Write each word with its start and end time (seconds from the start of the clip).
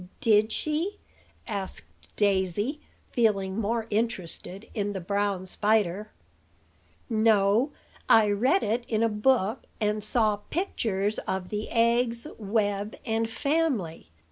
Did 0.19 0.51
she?" 0.51 0.97
asked 1.47 1.85
Daisy, 2.15 2.81
feeling 3.11 3.59
more 3.59 3.85
interested 3.91 4.67
in 4.73 4.93
the 4.93 4.99
brown 4.99 5.45
spider. 5.45 6.09
"No; 7.07 7.71
I 8.09 8.31
read 8.31 8.63
it 8.63 8.83
in 8.87 9.03
a 9.03 9.09
book, 9.09 9.65
and 9.79 10.03
saw 10.03 10.37
pictures 10.49 11.19
of 11.27 11.49
the 11.49 11.69
eggs, 11.69 12.25
web, 12.39 12.95
and 13.05 13.29
family. 13.29 14.09